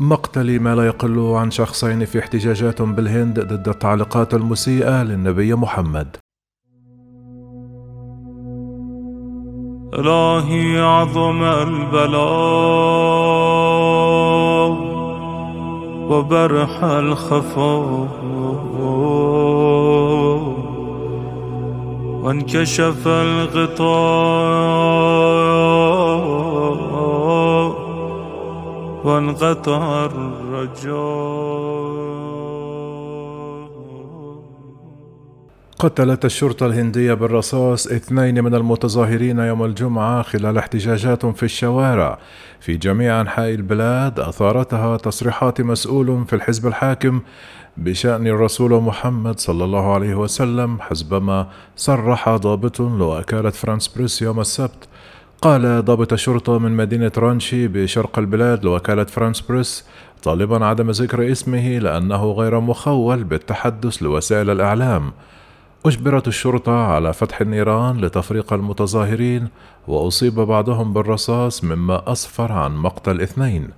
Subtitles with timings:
[0.00, 6.16] مقتل ما لا يقل عن شخصين في احتجاجات بالهند ضد التعليقات المسيئة للنبي محمد.
[9.94, 12.76] إلهي عظم البلاء
[16.10, 18.08] وبرح الخفاء
[22.22, 25.05] وانكشف الغطاء
[29.06, 30.96] وانقطع الرجاء
[35.78, 42.18] قتلت الشرطة الهندية بالرصاص اثنين من المتظاهرين يوم الجمعة خلال احتجاجات في الشوارع.
[42.60, 47.20] في جميع أنحاء البلاد أثارتها تصريحات مسؤول في الحزب الحاكم
[47.76, 51.46] بشأن الرسول محمد صلى الله عليه وسلم حسبما
[51.76, 54.88] صرح ضابط لوكالة فرانس بريس يوم السبت.
[55.42, 59.84] قال ضابط الشرطة من مدينة رانشي بشرق البلاد لوكالة فرانس بريس
[60.22, 65.12] طالبا عدم ذكر اسمه لأنه غير مخول بالتحدث لوسائل الإعلام.
[65.86, 69.48] أجبرت الشرطة على فتح النيران لتفريق المتظاهرين
[69.88, 73.68] وأصيب بعضهم بالرصاص مما أسفر عن مقتل اثنين.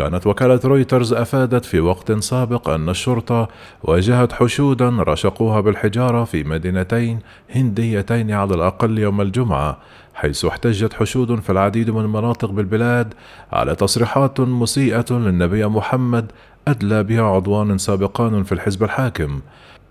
[0.00, 3.48] كانت وكالة رويترز أفادت في وقت سابق أن الشرطة
[3.82, 7.18] واجهت حشودا رشقوها بالحجارة في مدينتين
[7.50, 9.78] هنديتين على الأقل يوم الجمعة
[10.14, 13.14] حيث احتجت حشود في العديد من المناطق بالبلاد
[13.52, 16.32] على تصريحات مسيئة للنبي محمد
[16.68, 19.40] أدلى بها عضوان سابقان في الحزب الحاكم.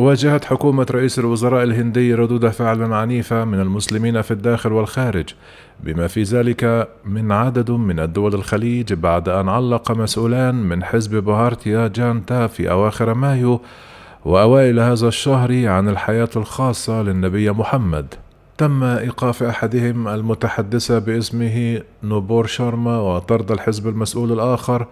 [0.00, 5.34] واجهت حكومة رئيس الوزراء الهندي ردود فعل عنيفة من المسلمين في الداخل والخارج
[5.84, 11.88] بما في ذلك من عدد من الدول الخليج بعد أن علق مسؤولان من حزب بهارتيا
[11.88, 13.60] جانتا في أواخر مايو
[14.24, 18.14] وأوائل هذا الشهر عن الحياة الخاصة للنبي محمد.
[18.58, 24.86] تم إيقاف أحدهم المتحدثة باسمه نوبور شارما وطرد الحزب المسؤول الآخر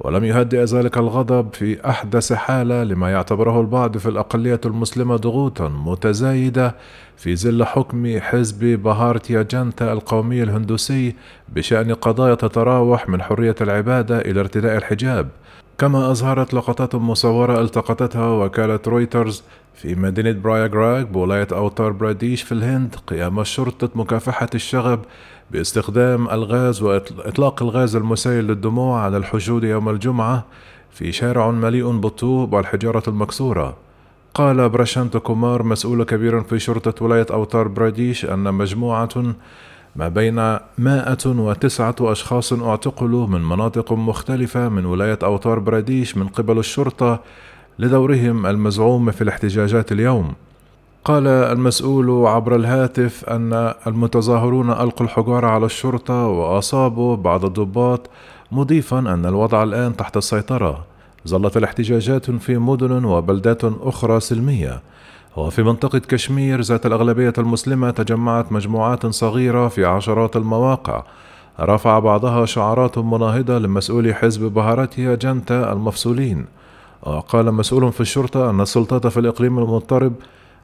[0.00, 6.74] ولم يهدئ ذلك الغضب في أحدث حالة لما يعتبره البعض في الأقلية المسلمة ضغوطا متزايدة
[7.16, 11.14] في ظل حكم حزب بهارتيا جانتا القومي الهندوسي
[11.48, 15.28] بشأن قضايا تتراوح من حرية العبادة إلى ارتداء الحجاب.
[15.80, 19.42] كما أظهرت لقطات مصورة التقطتها وكالة رويترز
[19.74, 25.00] في مدينة براياغراغ بولاية أوتار براديش في الهند قيام شرطة مكافحة الشغب
[25.50, 30.44] باستخدام الغاز وإطلاق الغاز المسيل للدموع على الحشود يوم الجمعة
[30.90, 33.76] في شارع مليء بالطوب والحجارة المكسورة.
[34.34, 39.34] قال برشانت كومار مسؤول كبير في شرطة ولاية أوتار براديش أن مجموعة
[39.96, 46.58] ما بين مائة وتسعة أشخاص اعتقلوا من مناطق مختلفة من ولاية أوتار براديش من قبل
[46.58, 47.20] الشرطة
[47.78, 50.32] لدورهم المزعوم في الاحتجاجات اليوم.
[51.04, 58.10] قال المسؤول عبر الهاتف أن المتظاهرون ألقوا الحجارة على الشرطة وأصابوا بعض الضباط
[58.52, 60.84] مضيفا أن الوضع الآن تحت السيطرة.
[61.28, 64.80] ظلت الاحتجاجات في مدن وبلدات أخرى سلمية.
[65.36, 71.04] وفي منطقة كشمير ذات الأغلبية المسلمة تجمعت مجموعات صغيرة في عشرات المواقع.
[71.60, 76.46] رفع بعضها شعارات مناهضة لمسؤولي حزب بهاراتيا جنتا المفصولين.
[77.02, 80.12] وقال مسؤول في الشرطة أن السلطات في الإقليم المضطرب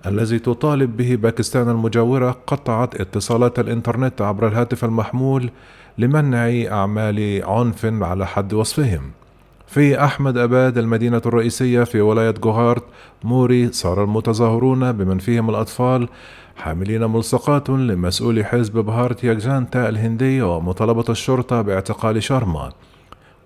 [0.06, 5.50] الذي تطالب به باكستان المجاورة قطعت اتصالات الإنترنت عبر الهاتف المحمول
[5.98, 9.10] لمنع أعمال عنف على حد وصفهم.
[9.66, 12.84] في أحمد أباد المدينة الرئيسية في ولاية جوهارت
[13.24, 16.08] موري صار المتظاهرون بمن فيهم الأطفال
[16.56, 22.72] حاملين ملصقات لمسؤول حزب بهارتيا جانتا الهندي ومطالبة الشرطة باعتقال شارما.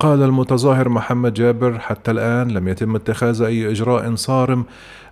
[0.01, 4.65] قال المتظاهر محمد جابر حتى الآن لم يتم اتخاذ أي إجراء صارم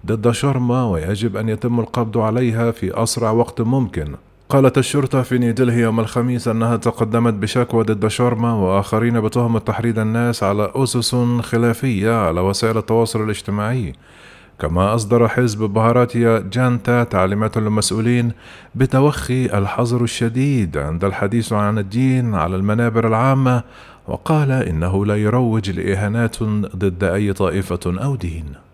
[0.07, 4.15] ضد شرما ويجب أن يتم القبض عليها في أسرع وقت ممكن.
[4.49, 10.43] قالت الشرطة في نيودلهي يوم الخميس أنها تقدمت بشكوى ضد شارما وآخرين بتهمة تحريض الناس
[10.43, 13.93] على أسس خلافية على وسائل التواصل الاجتماعي.
[14.59, 18.33] كما أصدر حزب بهاراتيا جانتا تعليمات للمسؤولين
[18.75, 23.63] بتوخي الحظر الشديد عند الحديث عن الدين على المنابر العامة
[24.07, 26.43] وقال إنه لا يروج لإهانات
[26.77, 28.68] ضد أي طائفة أو دين.